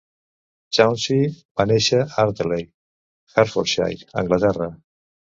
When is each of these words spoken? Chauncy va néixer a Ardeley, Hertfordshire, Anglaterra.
Chauncy 0.75 1.17
va 1.61 1.65
néixer 1.71 1.99
a 2.05 2.07
Ardeley, 2.23 2.65
Hertfordshire, 3.35 4.09
Anglaterra. 4.23 4.69